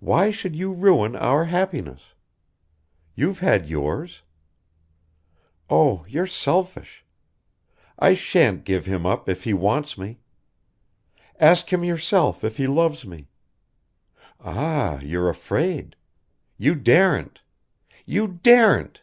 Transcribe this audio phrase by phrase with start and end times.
[0.00, 2.14] Why should you ruin our happiness?
[3.14, 4.22] You've had yours.
[5.68, 7.04] Oh, you're selfish.
[7.98, 10.20] I shan't give him up if he wants me.
[11.38, 13.28] Ask him yourself if he loves me...
[14.40, 15.96] Ah, you're afraid.
[16.56, 17.42] You daren't.
[18.06, 19.02] You daren't!"